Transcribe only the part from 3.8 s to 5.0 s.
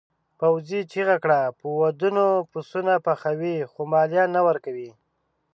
مالیه نه ورکوئ.